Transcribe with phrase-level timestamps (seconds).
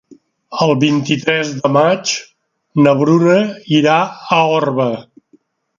[0.65, 2.15] El vint-i-tres de maig
[2.87, 3.39] na Bruna
[3.83, 4.03] irà
[4.41, 4.91] a Orba.